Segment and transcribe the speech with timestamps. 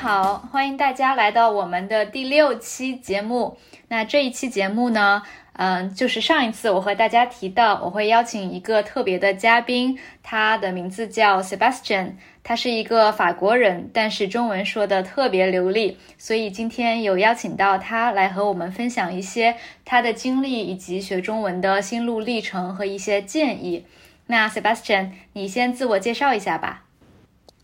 [0.00, 3.58] 好，欢迎大家来到我们的第六期节目。
[3.88, 5.22] 那这一期节目呢，
[5.54, 12.12] 嗯，就是上一次我和大家提到，我会邀请一个特别的嘉宾，他的名字叫 Sebastian，
[12.44, 23.84] 他是一个法国人，但是中文说的特别流利，所以今天有邀请到他来和我们分享一些他的经历以及学中文的心路历程和一些建议。
[24.28, 26.84] 那 Sebastian，你先自我介绍一下吧。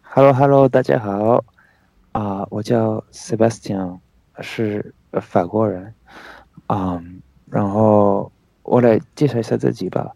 [0.03, 1.45] Hello，Hello，大家好。
[2.15, 3.99] 啊，我叫 Sebastian，
[4.39, 5.93] 是法国人，
[6.69, 7.03] 啊，
[7.51, 8.31] 然后
[8.63, 10.13] 我来介绍一下自己吧。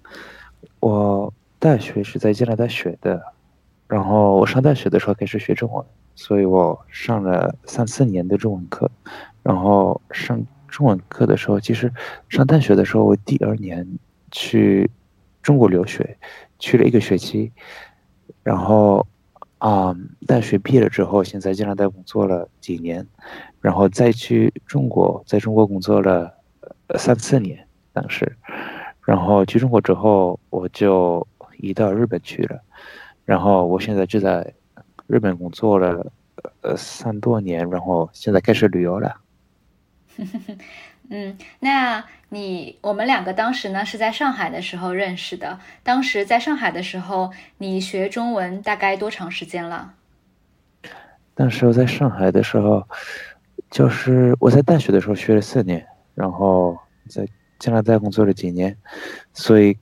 [0.79, 3.21] 我大学是在加拿大学的，
[3.89, 5.85] 然后我上大学的时候开始学中文，
[6.15, 8.89] 所以我上了三四年的中文课。
[9.43, 11.93] 然后上中文课的时候，其实
[12.29, 13.85] 上大学的时候，我第二年
[14.31, 14.89] 去
[15.43, 16.17] 中国留学，
[16.61, 17.51] 去了一个学期，
[18.45, 19.05] 然后。
[19.59, 19.95] 啊，
[20.27, 23.07] 大学毕业了之后，先在加拿大工作了几年，
[23.61, 26.33] 然后再去中国，在中国工作了
[26.97, 28.37] 三四年，当时，
[29.05, 31.27] 然后去中国之后，我就
[31.59, 32.61] 移到日本去了，
[33.25, 34.55] 然后我现在就在
[35.09, 36.13] 日本工作了
[36.61, 39.17] 呃三多年，然后现在开始旅游了。
[41.11, 45.59] 嗯，那你我们两个当时呢是在上海的时候认识的。
[45.83, 49.95] 当时在上海的时候，你学中文大概多长时间了？
[51.35, 52.87] 当时我在上海的时候，
[53.71, 57.27] 就是我在大学的时候学了四年，然后在
[57.59, 58.77] 加拿大工作了几年，
[59.33, 59.79] 所以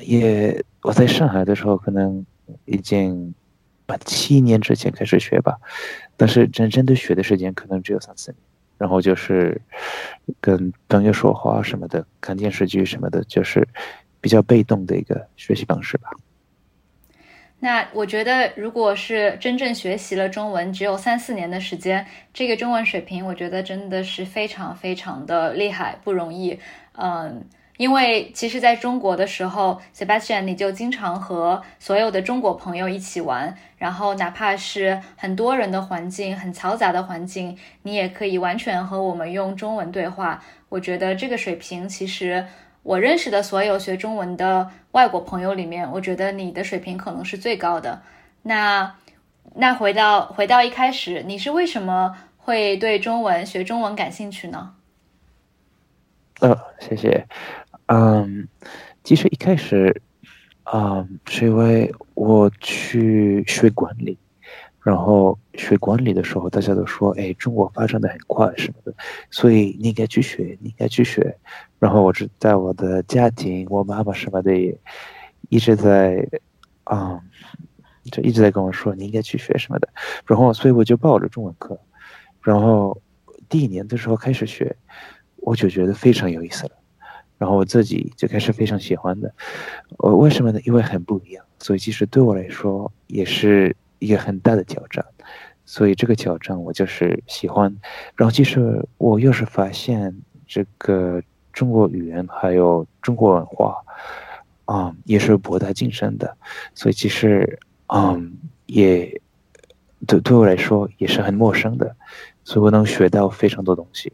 [0.00, 2.24] 也我在上海的时候可能
[2.64, 3.34] 已经
[4.06, 5.58] 七年之前开始学吧，
[6.16, 8.40] 但是真正的学的时间可能只有三四年。
[8.78, 9.60] 然后就是
[10.40, 13.66] 跟朋友说话什么的，看电视剧什么的，就是
[14.20, 16.10] 比较被动的一个学习方式吧。
[17.58, 26.58] 那我觉得，如果是真正学习了中文，只有三四年的时间，这个中文水平，我觉得真的是非常非常的厉害，不容易。
[26.92, 27.44] 嗯。
[27.78, 40.42] 因为其实，在中国的时候，Sebastian，你就经常和所有的中国朋友一起玩，然后哪怕是很多人的环境、很嘈杂的环境，你也可以完全和我们用中文对话。
[40.68, 42.44] 我觉得这个水平，其实
[42.82, 48.02] 我认识的所有学中文的外国朋友里面，我觉得你的水平可能是最高的。
[48.42, 48.92] 那
[49.54, 54.74] 那回到回到一开始，你是为什么会对中文学中文感兴趣呢？
[56.40, 57.26] 呃，谢谢。
[57.88, 58.46] 嗯，
[59.02, 60.02] 其实一开始，
[60.64, 64.18] 啊，是因为我去学管理，
[64.82, 68.94] 然后学管理的时候，大家都说，哎，中国发展的很快什么的，
[69.30, 71.34] 所以你应该去学，你应该去学。
[71.78, 74.78] 然后我是在我的家庭，我妈妈什么的也
[75.48, 76.28] 一直在，
[76.84, 77.18] 啊，
[78.12, 79.88] 就一直在跟我说，你应该去学什么的。
[80.26, 81.80] 然后，所以我就报了中文课，
[82.42, 83.00] 然后
[83.48, 84.76] 第一年的时候开始学，
[85.36, 86.72] 我就觉得非常有意思了。
[87.38, 89.32] 然后我自己就开始非常喜欢的，
[89.98, 90.60] 呃，为什么呢？
[90.64, 95.04] 因为很不一样，所以其实对我来说也是一个很大的挑战，
[95.64, 97.74] 所以这个挑战我就是喜欢。
[98.16, 100.14] 然后其实我又是发现
[100.46, 101.22] 这个
[101.52, 103.84] 中国语言还有中国文化，
[104.64, 106.36] 啊，也是博大精深的，
[106.74, 109.20] 所以其实，嗯，也
[110.06, 111.94] 对对我来说也是很陌生的，
[112.42, 114.12] 所以我能学到非常多东西，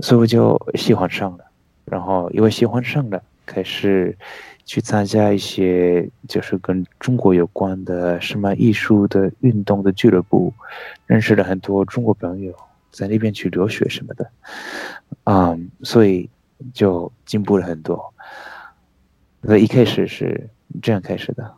[0.00, 1.44] 所以我就喜欢上了。
[1.90, 4.16] 然后因为喜欢上了，开始
[4.64, 10.52] 去参加一些就是跟中国有关的什么艺术的、运动的俱乐部，
[11.06, 12.54] 认识了很多中国朋友，
[12.90, 14.30] 在那边去留学什么的，
[15.24, 16.28] 嗯，所以
[16.74, 18.12] 就进步了很多。
[19.44, 20.50] 所以一开始是
[20.82, 21.54] 这样开始的。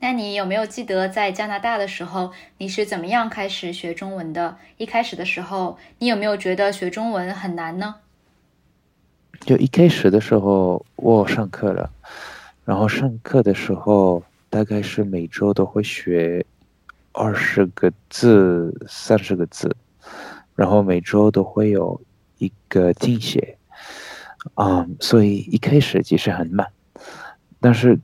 [0.00, 4.56] 那你有没有记得在加拿大的时候，你是怎么样开始学中文的？
[4.76, 7.96] 一开始的时候，你有没有觉得学中文很难呢？
[9.40, 11.90] 就一开始的时候，我上课了，
[12.66, 16.44] 然后上课的时候大概是每周都会学
[17.12, 19.74] 二十个字、三十个字，
[20.54, 21.98] 然后每周都会有
[22.36, 23.56] 一个听写，
[24.52, 26.66] 啊，所以一开始其实很慢，
[27.58, 27.98] 但是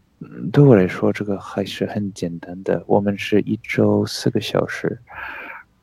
[0.51, 2.83] 对我来说这个还是很简单的。
[2.87, 4.99] 我们是一周四个小时，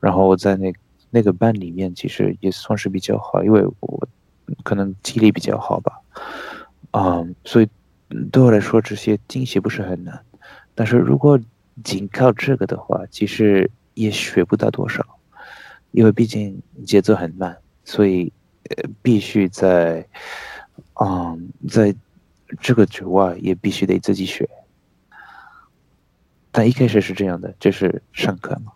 [0.00, 0.72] 然后我在那
[1.10, 4.08] 那个班里面其实也算是比较好，因为我。
[4.62, 6.00] 可能记忆力比较好吧，
[6.90, 7.68] 啊，所以
[8.30, 10.24] 对我来说这些听写不是很难，
[10.74, 11.40] 但是如果
[11.82, 15.04] 仅靠这个的话，其实也学不到多少，
[15.90, 18.32] 因为毕竟节奏很慢，所以
[18.70, 20.06] 呃必须在，
[21.00, 21.94] 嗯，在
[22.60, 24.48] 这个之外也必须得自己学。
[26.50, 28.72] 但一开始是这样的，就是上课嘛。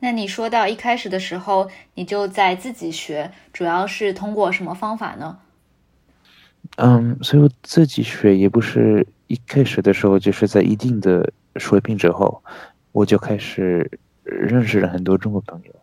[0.00, 5.38] 那你说到一开始的时候，你就在自己学，主要是通过什么方法呢？
[6.76, 12.42] 嗯，所以我自己学也不是一开始的时候就是在一定的水平之后，
[12.92, 13.90] 我就开始
[14.22, 15.74] 认识了很多中国朋友，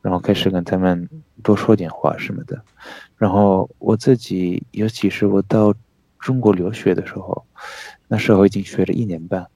[0.00, 1.08] 然后开始跟他们
[1.42, 2.62] 多说点话什么的。
[3.16, 5.74] 然后我自己，尤其是我到
[6.18, 7.44] 中国留学的时候，
[8.06, 9.46] 那时候已经学了一年半，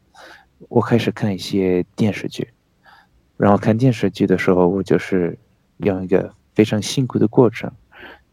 [0.68, 2.48] 我开始看一些电视剧。
[3.36, 5.38] 然后看电视剧的时候，我就是
[5.78, 7.70] 用一个非常辛苦的过程，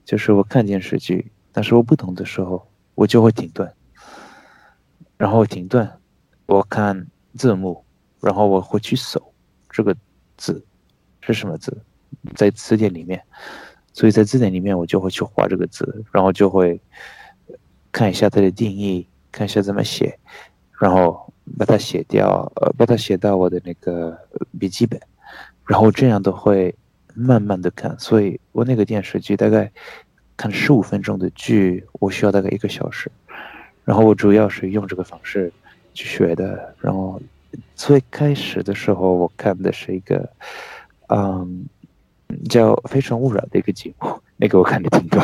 [0.06, 2.66] 就是我看电视剧，但是我不懂的时候，
[2.96, 3.70] 我就会停顿，
[5.18, 5.90] 然后停顿，
[6.46, 7.06] 我看
[7.36, 7.84] 字幕，
[8.22, 9.22] 然后我会去搜
[9.70, 9.94] 这个
[10.38, 10.64] 字
[11.20, 11.78] 是什么字，
[12.36, 13.22] 在词典里面，
[13.92, 16.80] 所以在字典里面我就会去划这个字，然后就会
[17.92, 20.18] 看一下它的定义，看一下怎么写，
[20.80, 21.33] 然后。
[21.58, 24.18] 把它写掉，呃，把它写到我的那个
[24.60, 25.00] 笔记本，
[25.68, 26.74] 然后这样都会
[27.14, 27.98] 慢慢的看。
[28.00, 29.72] 所以我那个电视剧大概
[30.36, 33.12] 看十五分钟的剧，我需要大概一个小时。
[33.86, 35.52] 然后我主要是用这个方式
[35.94, 36.74] 去学的。
[36.80, 37.22] 然后
[37.76, 40.30] 最开始的时候，我看的是一个，
[41.08, 41.66] 嗯，
[42.50, 45.22] 叫《非诚勿扰》的一个节目， 那个我看的挺多。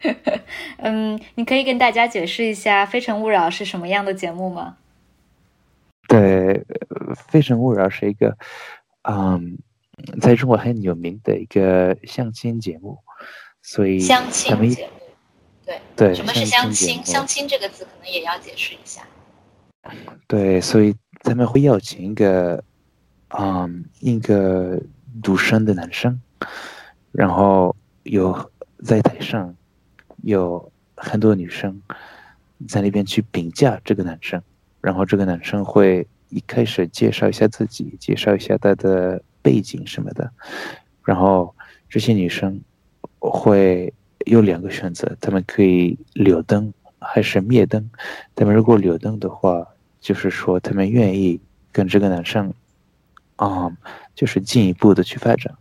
[0.78, 4.76] 嗯，你可以跟大家解释一下《非诚勿扰》是什么样的节目吗？
[6.08, 6.64] 对，
[7.28, 8.36] 《非诚勿扰》是一个，
[9.02, 9.58] 嗯，
[10.20, 12.98] 在中国很有名的一个相亲节目，
[13.62, 14.92] 所以相亲节目，
[15.64, 17.04] 对对，什么是相亲？
[17.04, 19.02] 相亲这个字可能也要解释一下。
[20.26, 22.62] 对，所以他们会邀请一个，
[23.30, 24.80] 嗯，一个
[25.22, 26.20] 独身的男生，
[27.10, 27.74] 然后
[28.04, 28.50] 有
[28.84, 29.54] 在台上
[30.22, 31.82] 有很多女生
[32.68, 34.42] 在那边去评价这个男生。
[34.80, 40.30] 然后这个男生会一开始介绍一下自己，介绍一下他的背景什么的，
[41.04, 41.54] 然后
[41.88, 42.60] 这些女生
[43.18, 43.92] 会
[44.26, 47.90] 有两个选择，他们可以留灯还是灭灯。
[48.34, 49.66] 他们如果留灯的话，
[50.00, 51.40] 就是说他们愿意
[51.72, 52.52] 跟这个男生，
[53.36, 53.70] 啊，
[54.14, 55.52] 就是进一步的去发展；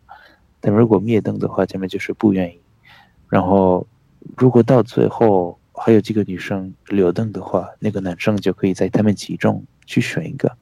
[0.59, 2.59] 但如果灭灯的话，他们就是不愿意。
[3.29, 3.87] 然后
[4.37, 5.57] 如果到最后。
[5.77, 10.57] 还有几个女生留灯的话，那个男生就可以在他们其中去选一个，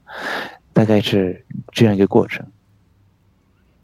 [0.74, 2.46] 大概是这样一个过程。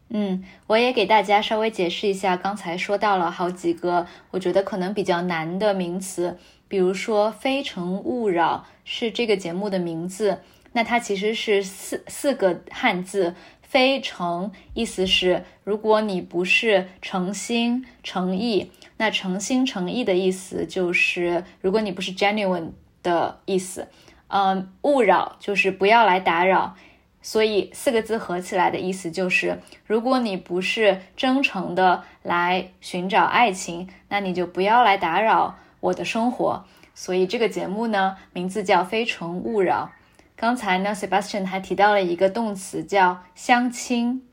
[0.10, 6.38] 嗯，我也给大家稍微解释一下，刚才说到了好几个我觉得可能比较难的名词，
[6.68, 10.40] 比如说“非诚勿扰”是这个节目的名字，
[10.74, 18.72] 那它其实是四四个汉字，“非诚”意思是如果你不是诚心诚意。
[19.00, 23.88] 那诚心诚意的意思就是，如果你不是 genuine 的意思，
[24.28, 26.75] 嗯，勿扰就是不要来打扰，
[27.22, 36.66] 所以四个字合起来的意思就是，如果你不是真诚的来寻找爱情，那你就不要来打扰我的生活。
[36.94, 39.92] 所以这个节目呢，名字叫《非诚勿扰》。
[40.36, 44.24] 刚才呢，Sebastian 还提到了一个动词叫相亲。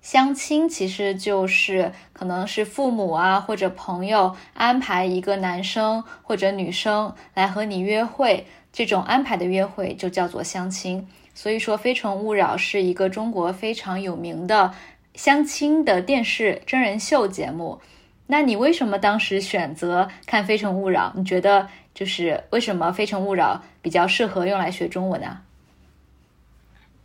[0.00, 11.06] 相亲其实就是可能是父母啊或者朋友安排一个男生或者女生来和你约会，这种安排的约会就叫做相亲。
[11.34, 14.74] 所以说，《非诚勿扰》是一个中国非常有名的
[15.14, 17.80] 相亲的电视真人秀节目。
[18.26, 21.08] 那你为什么当时选择看《非诚勿扰》？
[21.14, 25.42] 你觉得就是为什么《非诚勿扰》比较适合用来学中文啊？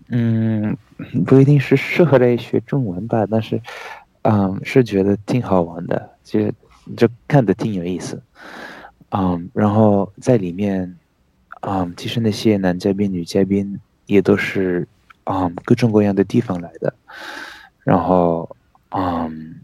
[0.07, 0.77] 嗯。
[1.25, 3.61] 不一定是适合来学中文吧，但是，
[4.21, 6.51] 嗯，是觉得挺好玩的，就
[6.95, 8.21] 就看的挺有意思，
[9.09, 10.97] 嗯，然后在里面，
[11.61, 14.87] 嗯，其实那些男嘉宾、女嘉宾也都是，
[15.25, 16.93] 嗯，各种各样的地方来的，
[17.83, 18.55] 然后，
[18.91, 19.59] 嗯，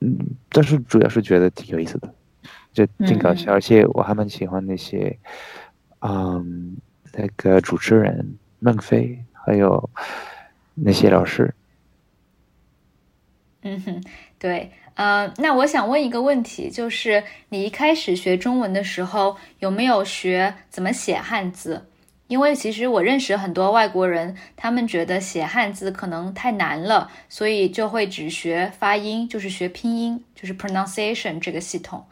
[0.00, 0.18] 嗯，
[0.50, 2.12] 但是主要是觉得挺有意思的，
[2.72, 5.16] 就挺搞笑，而且我还蛮喜欢那些，
[6.00, 6.76] 嗯，
[7.12, 9.22] 那个主持人孟非。
[9.46, 9.88] 还有
[10.74, 11.54] 那些老师，
[13.62, 14.02] 嗯哼，
[14.40, 21.86] 对，呃，那我想问一个问题，就是你一开始学中文的时候，有没有学怎么写汉字？
[22.26, 32.04] 因为其实我认识很多外国人，他们觉得写汉字可能太难了，所以就会只学发音，就是学拼音，就是 pronunciation 这个系统。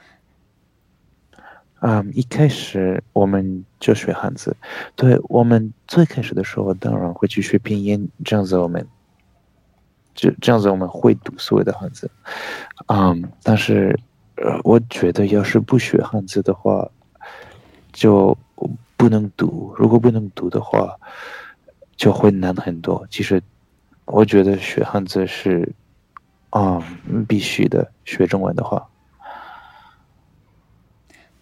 [1.86, 4.56] 嗯，一开始我们就学汉字，
[4.96, 8.86] 对我们最开始的时候，当然会去学拼音，这样子我们，
[10.14, 12.10] 就这样子我们会读所有的汉字。
[12.86, 13.94] 嗯，但是，
[14.36, 16.88] 呃，我觉得要是不学汉字的话，
[17.92, 18.34] 就
[18.96, 19.74] 不能读。
[19.76, 20.96] 如果不能读的话，
[21.96, 23.06] 就会难很多。
[23.10, 23.42] 其实，
[24.06, 25.70] 我觉得学汉字是，
[26.48, 26.82] 啊，
[27.28, 27.92] 必须的。
[28.06, 28.88] 学中文的话，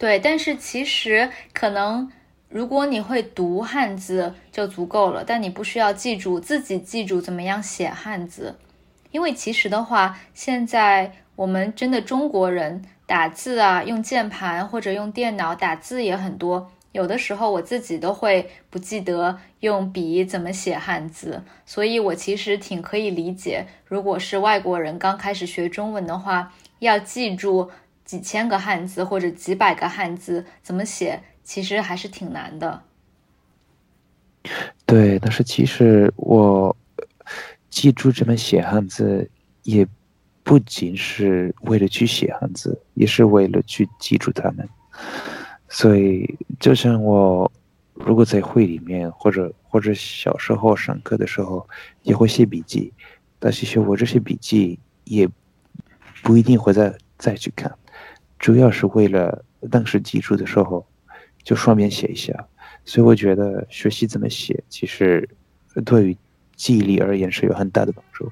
[0.02, 2.10] 对，但是其实可能，
[2.48, 8.56] 如果你会读汉字就足够了，但你不需要记住自己记住怎么样写汉字，
[9.12, 16.72] 因为其实的话，现在我们真的中国人打字啊，用键盘或者用电脑打字也很多。
[16.90, 27.70] 有的时候我自己都会不记得用笔怎么写汉字，所以我其实挺可以理解，如果是外国人刚开始学中文的话，要记住
[28.12, 32.82] 几千个汉字或者几百个汉字怎么写，其实还是挺难的。
[34.84, 36.76] 对，但是其实我
[37.70, 39.30] 记住怎么写汉字，
[39.62, 39.88] 也
[40.42, 44.68] 不仅是为了去写汉字，也是为了去记住他们。
[45.70, 47.50] 所以，就像我，
[47.94, 51.66] 如果在会里面，或者或者小时候上课的时候，
[52.02, 52.92] 也会写笔记，
[53.38, 55.26] 但是写我这些笔记也
[56.22, 57.74] 不一定会再再去看，
[58.42, 60.86] 主要是为了当时记住的时候
[61.42, 62.34] 就顺便写一下。
[62.84, 65.26] 所以我觉得学习怎么写，其实
[65.86, 66.18] 对于
[66.56, 68.30] 记忆力而言是有很大的帮助。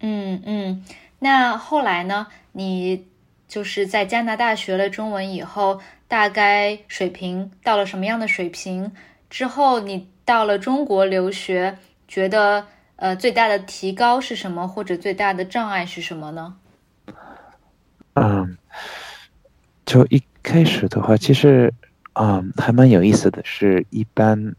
[0.00, 0.84] 嗯嗯，
[1.20, 2.26] 那后来呢？
[2.52, 3.06] 你？
[3.46, 8.90] 就是在加拿大学了中文以后，大概水平到了什么样的水平？
[9.30, 16.56] 之后你到了中国留学，觉得呃最大的提高是什么，或者最大的障碍是什么呢？
[18.14, 18.56] 嗯，
[19.86, 21.72] 就一开始的话，其实
[22.14, 24.54] 嗯还蛮有意思的是，一般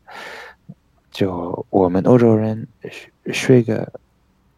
[1.12, 3.92] 就我们欧洲人学学个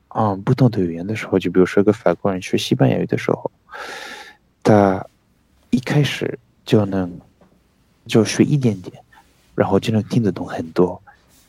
[0.09, 3.51] 嗯不同的语言的时候，就比如说个法国人学西班牙语的时候。
[4.63, 5.07] 他
[5.69, 7.21] 一开始就能
[8.05, 9.01] 就学一点点，
[9.55, 11.01] 然后就能听得懂很多。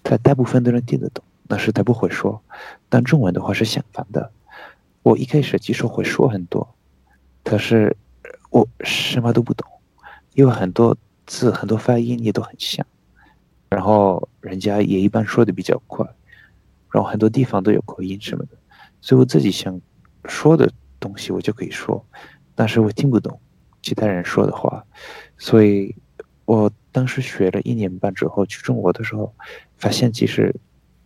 [0.05, 2.41] 他大部分都能听得懂，但是他不会说。
[2.89, 4.31] 但中文的话是相反的。
[5.03, 6.69] 我一开始其实会说很多，
[7.49, 7.97] 可是
[8.51, 9.67] 我什么都不懂，
[10.35, 10.95] 因为很多
[11.27, 12.85] 字、很多发音也都很像。
[13.71, 16.05] 然后人家也一般说的比较快，
[16.93, 18.51] 然后很多地方都有口音什么的，
[19.01, 19.81] 所以我自己想
[20.27, 22.05] 说的东西我就可以说。
[22.55, 23.41] 但是我听不懂
[23.81, 24.85] 其他人说的话，
[25.39, 25.97] 所以
[26.45, 29.35] 我当时学了一年半之后去中国的时候，
[29.79, 30.55] 发现其实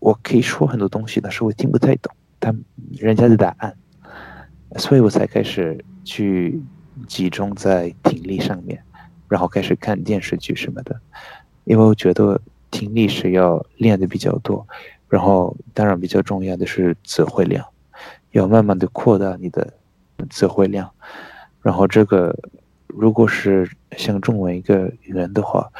[0.00, 2.52] 我可以说很多东西，但是我听不太懂他
[2.98, 3.76] 人家的答案，
[4.76, 6.60] 所以我才开始去
[7.06, 8.82] 集中在听力上面，
[9.28, 11.00] 然后开始看电视剧什么的，
[11.64, 12.40] 因为我觉得
[12.70, 14.66] 听力是要练的比较多，
[15.08, 17.66] 然后当然比较重要的是词汇量，
[18.32, 19.72] 要慢慢的扩大你的
[20.30, 20.90] 词汇量。
[21.60, 22.36] 然后这个，
[22.86, 25.70] 如果是像中文一个语言的话，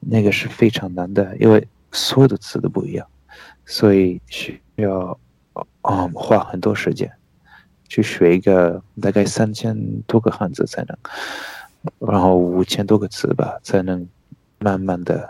[0.00, 3.06] 那个是非常难的，因为所有的词都不一样，
[3.64, 5.18] 所以需要
[5.82, 7.10] 啊花很多时间
[7.90, 10.96] 去学一个大概三千多个汉字才能，
[11.98, 14.08] 然后五千多个词吧，才能
[14.60, 15.28] 慢慢的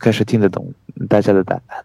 [0.00, 0.74] 开始听得懂
[1.08, 1.84] 大家的答案。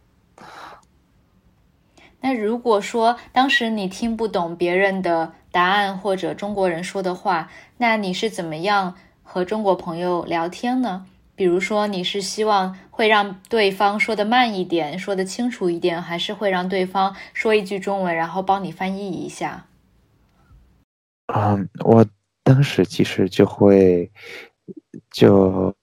[2.19, 11.05] 那如果说当时你听不懂别人的答案或者中国人说的话，那你是怎么样和中国朋友聊天呢？
[11.35, 19.65] 比如说，你是希望会让对方说的慢一点，说的清楚一点，还是会让对方说一句中文，然后帮你翻译一下？
[21.33, 22.05] 嗯，我
[22.43, 24.11] 当时其实就会
[25.11, 25.73] 就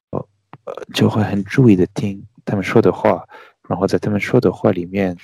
[0.94, 3.26] 就会很注意的听他们说的话，
[3.68, 5.16] 然后在他们说的话里面。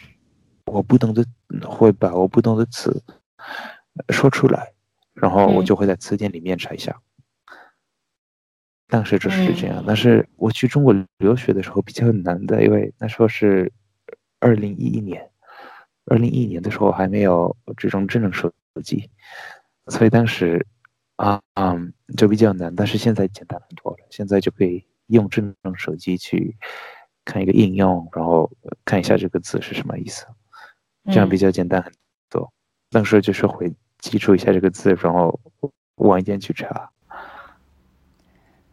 [0.69, 1.25] 我不懂的
[1.65, 3.01] 会把我不懂的词
[4.09, 4.73] 说出来，
[5.15, 7.01] 然后我就会在词典里面查一下。
[8.89, 13.73] 当时就是这样，但是我去中国留学的时候比较难的，因为那时候是
[14.39, 15.29] 二零一一年，
[16.07, 18.53] 二零一一年的时候还没有这种智能手
[18.85, 19.11] 机，
[19.89, 20.65] 所以当时
[21.17, 22.75] 啊嗯就比较难。
[22.75, 26.57] 但是现在简单很多了，现在就可以用智能手机去
[27.25, 28.49] 看一个应用，然后
[28.85, 30.27] 看一下这个字是什么意思。
[31.07, 31.93] 这样比较简单很
[32.31, 32.53] 多，
[32.91, 35.41] 当时就是会记住一下这个字，然后
[35.97, 36.91] 晚一点去查。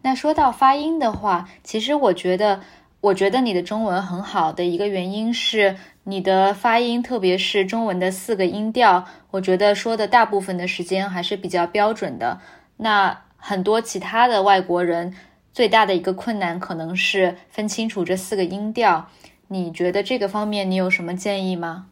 [0.04, 2.62] 那说到发音的话，其实我觉得，
[3.02, 12.40] 我觉得你的中文很好的一个原因是你的发音，特别是中文的四个音调，我觉得说的大部分的时间还是比较标准的。
[12.78, 15.16] 那很多其他的外国人
[15.52, 19.08] 最大的一个困难可能是分清楚这四个音调。
[19.48, 21.88] 你觉得这个方面你有什么建议吗？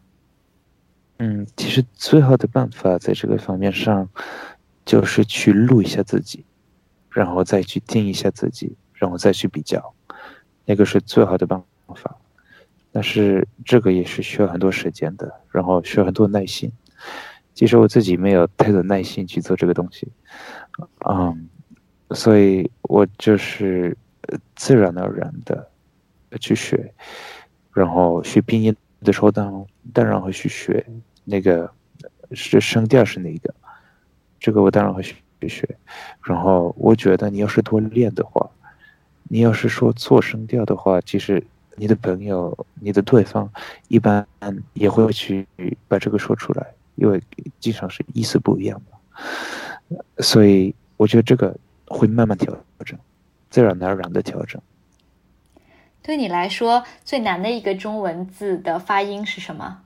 [1.18, 4.08] 嗯，其实最好的办法在这个方面上，
[4.84, 6.44] 就是去录一下自己，
[7.12, 9.94] 然后再去听一下自己，然后再去比较，
[10.64, 11.62] 那个是最好的办
[11.94, 12.16] 法。
[12.90, 16.70] 但是这个也是需要很多时间的，然后需要很多耐心。
[17.54, 20.10] 其实我自己没有太多耐心去做这个东西，
[21.06, 21.48] 嗯，
[22.10, 23.96] 所以我就是
[24.54, 25.70] 自然而然的
[26.40, 26.92] 去学，
[27.72, 30.84] 然后学拼音的时候，当当然会去学
[31.24, 31.70] 那个
[32.32, 33.54] 是声调是哪一个，
[34.40, 35.02] 这个我当然会
[35.42, 35.68] 去学。
[36.22, 38.48] 然后我觉得你要是多练的话，
[39.24, 41.42] 你要是说错声调的话，其实。
[41.74, 43.50] 你的朋友，你的对方，
[43.88, 44.26] 一般
[44.74, 45.46] 也会去
[45.88, 47.20] 把这个说出来，因为
[47.60, 49.96] 经常是意思不一样嘛。
[50.18, 51.56] 所以我觉得这个
[51.86, 52.96] 会慢慢调整，
[53.48, 54.60] 自然而然的调整。
[56.02, 59.80] 对你来说，最难的一个中文字的发音是什么？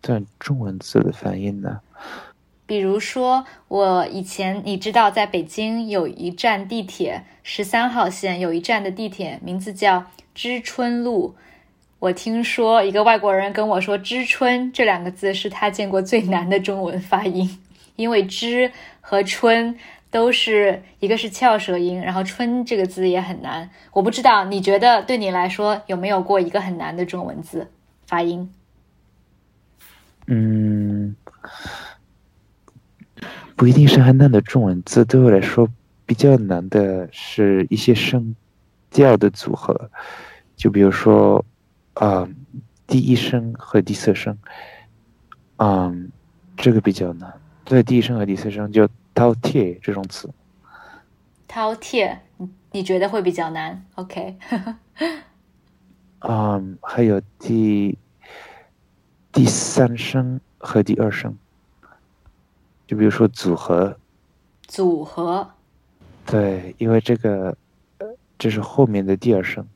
[0.00, 1.82] 但中文字的发音呢？
[2.66, 11.34] 比如说，我以前你知道，在北京有一站地铁，十三号线有一站的地铁，名字叫知春路。
[11.98, 17.58] 我听说一个外国人跟我说，“知春”这两个字是他见过最难的中文发音，
[17.96, 19.78] 因为“知”和“春”
[20.10, 23.70] 都是一个是翘舌音，然后“春”这个字也很难。
[23.92, 27.70] 我不知道你觉得对你来说有没有过一个很难的中文字
[28.06, 28.52] 发音？
[30.26, 31.14] 嗯。
[33.56, 35.68] 不一定是很难的中文字，对我来说
[36.04, 38.34] 比较难的是一些声
[38.90, 39.90] 调的组合，
[40.56, 41.44] 就比如说，
[41.94, 42.28] 啊，
[42.86, 44.36] 第一声和第四声，
[45.56, 46.10] 嗯，
[46.56, 47.32] 这个比较难。
[47.64, 50.28] 对，第一声和第四声就饕餮这种词。
[51.48, 54.36] 饕餮，你你觉得会比较难？OK。
[56.18, 57.96] 嗯， 还有第
[59.32, 61.36] 第三声和第二声。
[62.86, 63.96] 就比如说组合，
[64.66, 65.50] 组合，
[66.26, 67.56] 对，因为这个，
[68.38, 69.66] 这是后面的第二声，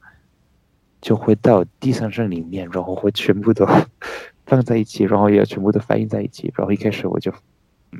[1.01, 3.66] 就会到第三声里面，然后会全部都
[4.47, 7.33] 放在一起，然后也全部都翻译在一起，然后一开始我就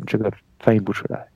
[0.07, 1.29] 这个翻译不出来。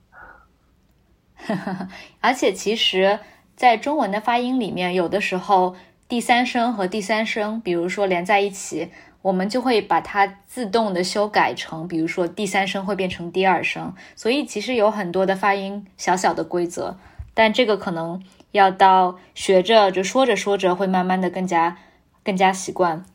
[2.21, 3.19] 而且其实，
[3.55, 5.75] 在中文的发音里面，有的时候
[6.07, 8.89] 第三声和第三声，比如说连在一起。
[9.23, 16.97] 我们就会把它自动的修改成，比如说第三声会变成第二声，所以其实有很多的发音小小的规则，
[17.33, 21.77] 但这个可能要到学着就说着说着会慢慢的更加
[22.21, 23.05] 更加习惯。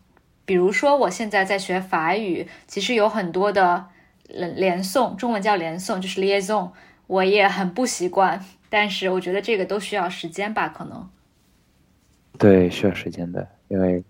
[0.47, 3.89] 比如说我现在在学法语，其实有很多的
[4.29, 6.71] 连连诵，中文叫连诵，就是 liaison，
[7.07, 11.07] 我也很不习惯，但是我觉得这个都需要时间吧，可能。
[12.39, 14.03] 对，需要时间的，因为。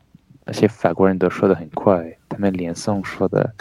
[0.48, 3.54] 那些法国人都说的很快，他们连诵说的，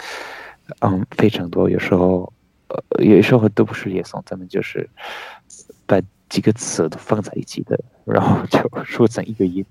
[0.80, 1.68] 嗯，非常多。
[1.68, 2.32] 有时候，
[2.68, 4.88] 呃，有时候都不是连诵，他们就是
[5.84, 9.62] 把几个词都放在一起的，然后就说成一个音。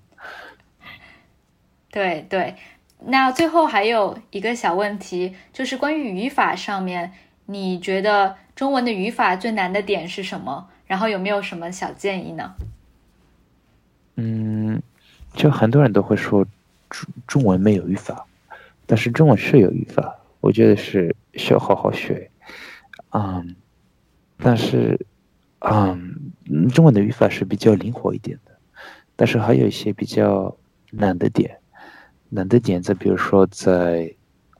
[1.89, 2.55] 对对，
[2.99, 7.13] 那最后还有一个小问题，就是关于语法上面，
[7.47, 10.69] 你觉得中文的语法最难的点是什么？
[10.85, 12.53] 然后有没有什么小建议呢？
[14.17, 14.79] 嗯，
[15.33, 16.45] 就很多人都会说。
[16.89, 18.25] 中中文没有语法，
[18.85, 22.29] 但是中文是有语法，我觉得是需要好好学。
[23.11, 23.55] 嗯，
[24.37, 25.05] 但是，
[25.59, 26.31] 嗯，
[26.73, 28.51] 中文的语法是比较灵活一点的，
[29.15, 30.55] 但是还有一些比较
[30.91, 31.59] 难的点，
[32.29, 34.13] 难的点在比如说在，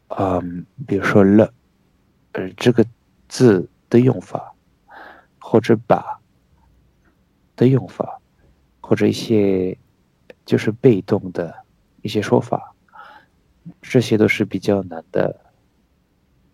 [0.08, 1.54] 嗯，比如说了，
[2.34, 2.86] 呃，这个
[3.28, 4.54] 字的用法，
[5.40, 6.20] 或者把
[7.56, 8.20] 的用法，
[8.82, 9.78] 或者一些
[10.46, 11.67] 就是被动的。
[12.08, 12.74] 一些说法，
[13.82, 15.42] 这些都是比较难的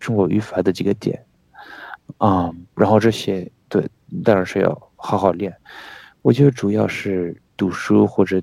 [0.00, 1.24] 中国语法的几个点，
[2.18, 3.88] 嗯，然后这些对，
[4.24, 5.56] 当然是要好好练。
[6.22, 8.42] 我觉得主要是读书或者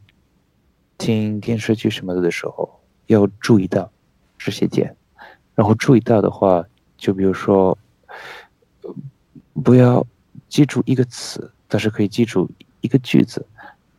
[0.98, 3.92] 听电视剧什么的的时候，要注意到
[4.38, 4.96] 这些点。
[5.54, 6.66] 然后注意到的话，
[6.98, 7.78] 就比如说，
[9.62, 10.08] 不要
[10.48, 13.46] 记住一个词，但是可以记住一个句子。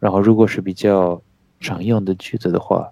[0.01, 1.23] 然后如果是比较
[1.61, 2.91] 常用的句子的话，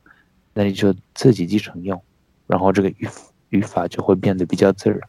[0.52, 2.02] 那你就自己继承用，
[2.46, 3.08] 然后这个语
[3.50, 5.00] 语法就会变得比较自然。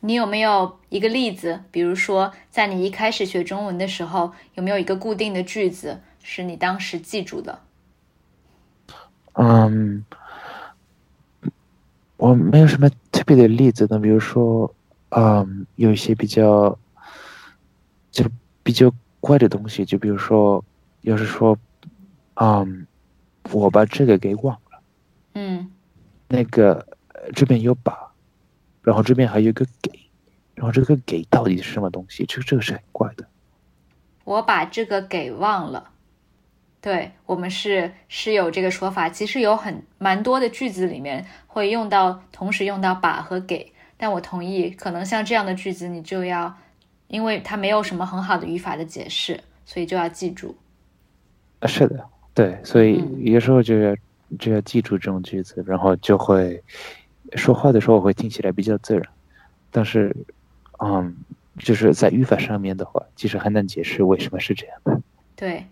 [0.00, 1.60] 你有没有一个例子？
[1.70, 7.60] 比如说，在你一开始学中文的时候，有没有一个固定的句子是你当时记住的？
[9.34, 10.04] 嗯，
[12.16, 13.86] 我没有什么特别的例子。
[13.90, 14.74] 那比如说，
[15.10, 16.78] 嗯，有一些比较
[18.10, 18.24] 就
[18.62, 20.64] 比较怪的东西，就比如说，
[21.02, 21.56] 要是说，
[22.34, 22.86] 嗯。
[23.52, 24.80] 我把这个给忘了，
[25.34, 25.70] 嗯，
[26.28, 26.86] 那个
[27.34, 28.12] 这边有把，
[28.82, 29.90] 然后这边还有一个给，
[30.54, 32.24] 然后这个给到底是什么东西？
[32.26, 33.26] 这个这个是很怪的。
[34.24, 35.90] 我把这个给忘了。
[36.82, 43.72] 对我们是是有这个说法，其实有很蛮多的句子里面会用到，同时用到把和给。
[43.98, 46.56] 但我同意，可能像这样的句子，你就要，
[47.08, 50.56] 因为它没有什么很好的语法的解释，所以就要记住。
[51.66, 52.08] 是的，
[52.40, 53.94] 对，所以有时候就要
[54.38, 56.62] 就要记住这种句子，然后就会
[57.34, 59.02] 说话的时候会听起来比较自然。
[59.70, 60.16] 但是，
[60.82, 61.14] 嗯，
[61.58, 65.02] 就是在语法上面的话，其实很难解释为什么是这样的。
[65.36, 65.66] 对。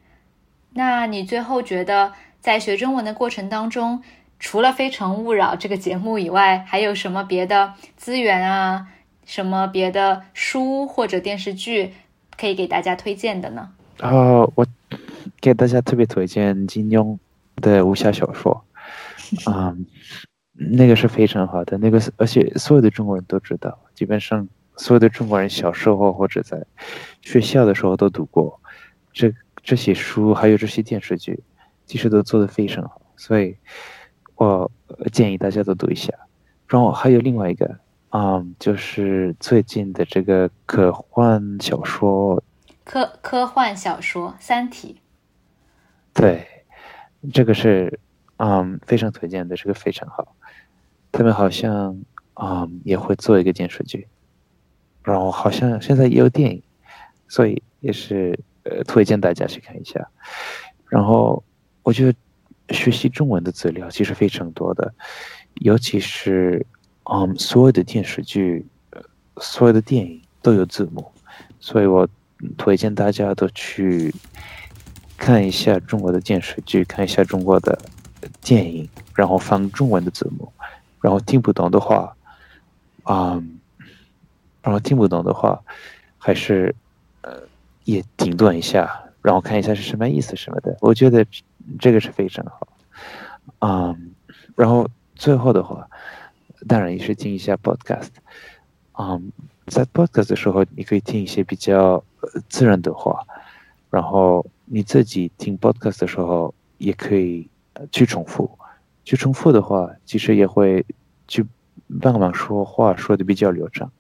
[0.74, 4.02] 那你最后觉得，在学中文的过程当中，
[4.38, 8.88] 除了《非诚勿扰》这个节目以外，还有什么别的资源啊？
[9.24, 11.94] 什么别的书或者电视剧
[12.37, 13.70] 可以给大家推荐的呢？
[14.00, 14.12] 啊，
[14.54, 14.66] 我
[15.40, 17.18] 给大家特别推荐金庸
[17.57, 18.64] 的武侠小说，
[19.46, 19.77] 啊，
[20.53, 26.64] 那个是非常好的，那个是而且所有的中国人都知道，基本上所有的中国人小时候或者在
[27.22, 28.61] 学校的时候都读过
[29.12, 29.33] 这。
[29.61, 31.42] 这些书还有这些电视剧，
[31.85, 33.55] 其实都做得非常好，所以
[34.37, 34.70] 我
[35.12, 36.11] 建议大家都读一下。
[36.68, 37.79] 然后还有另外一个，
[38.11, 42.42] 嗯，就是最近的这个科幻小说，
[42.85, 44.96] 科科幻小说《三体》。
[46.20, 46.46] 对，
[47.33, 47.98] 这个是
[48.38, 50.35] 嗯非常推荐的，这个非常好。
[51.12, 51.96] 他们好像
[52.35, 54.09] 嗯也会做一个电视剧，
[55.04, 56.62] 然后好像现在也有电影，
[57.28, 58.38] 所以也是。
[58.64, 60.07] 呃，推荐大家去看一下。
[60.90, 61.42] 然后，
[61.83, 64.92] 我觉得学习中文的资料其实非常多的，
[65.62, 66.66] 尤其是
[67.04, 68.66] 嗯，所有的电视剧、
[69.38, 71.11] 所有的电影都有字幕，
[71.59, 72.07] 所以我
[72.59, 74.14] 推荐大家都去
[75.18, 77.78] 看一下中国的电视剧，看一下中国的
[78.40, 80.50] 电影，然后放中文的字幕。
[81.02, 82.16] 然后听不懂的话，
[83.04, 83.59] 嗯，
[84.62, 85.61] 然后听不懂的话，
[86.16, 86.74] 还是
[87.20, 87.42] 呃。
[87.85, 90.76] 也停顿一下，然后看一下是什么意思什么的。
[90.83, 91.24] 我觉得
[91.78, 92.68] 这个是非常好，
[93.61, 94.12] 嗯，
[94.54, 95.88] 然后最后的话，
[96.68, 98.11] 当然也是听一下 podcast，
[98.98, 99.33] 嗯，
[99.68, 102.04] 在 podcast 的时候，你可以听一些比较
[102.50, 103.26] 自然的话，
[103.88, 107.48] 然后你自己听 podcast 的时候，也可以
[107.90, 108.59] 去重复，
[109.04, 110.85] 去重复的话，其实也会
[111.26, 111.44] 去
[111.87, 113.90] 慢慢说话说的比较流畅，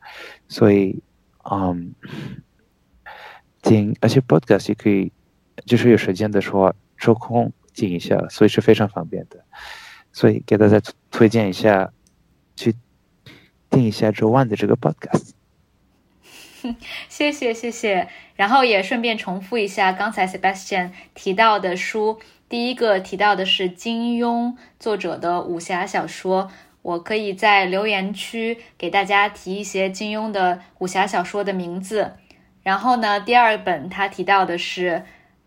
[0.48, 1.02] 所以，
[1.50, 1.94] 嗯。
[3.60, 5.12] 听，而且 podcast 也可以，
[5.66, 9.44] 就是有时间的时候抽空听一下，所以是非常方便的。
[10.12, 11.92] 所以给大家推荐一下，
[12.54, 12.74] 去
[13.68, 15.32] 听一下周 One 的这个 podcast。
[17.08, 26.50] 谢谢谢谢，然后也顺便重复一下刚才 Sebastian 提到的书，第一个提到的是金庸作者的武侠小说，
[26.82, 32.14] 我可以在留言区给大家提一些金庸的武侠小说的名字。
[32.62, 35.04] 然后呢，第二本他提到的是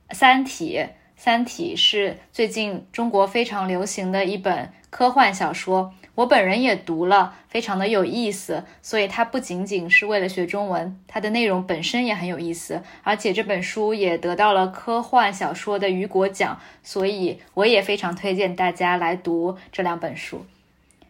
[0.13, 0.77] 《三体》，
[1.15, 8.65] 《三体》是最近中国非常流行的一本科幻小说，我本人也读了，非常的有意思。
[8.84, 20.45] 所以它不仅仅是为了学中文，它的内容本身也很有意思，而且这本书也得到了科幻小说的雨果奖，所以我也非常推荐大家来读这两本书。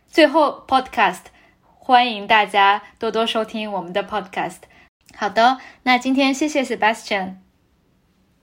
[0.08, 1.24] 最后，Podcast，
[1.63, 4.60] 欢迎大家多多收听我们的 Podcast。
[5.15, 7.36] 好的，那今天谢谢 Sebastian。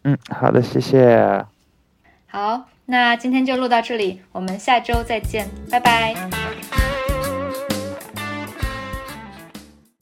[0.02, 1.46] 嗯，好的，谢谢。
[2.26, 6.14] 好，那今天就录到这里，我们下周再见，拜拜。